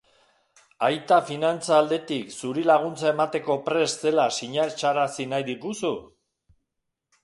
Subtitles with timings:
[0.87, 5.97] Aita finantza aldetik zuri laguntza emateko prest zela sinetsarazi nahi diguzu?